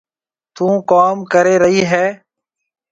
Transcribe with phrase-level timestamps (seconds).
[0.55, 2.05] ٿُون ڪوم ڪري رئي هيَ۔